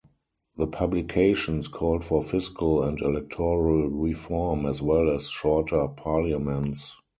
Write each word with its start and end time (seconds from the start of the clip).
The 0.57 0.65
publications 0.65 1.67
called 1.67 2.03
for 2.03 2.23
fiscal 2.23 2.81
and 2.81 2.99
electoral 3.03 3.87
reform 3.87 4.65
as 4.65 4.81
well 4.81 5.11
as 5.11 5.29
shorter 5.29 5.87
parliaments. 5.89 6.97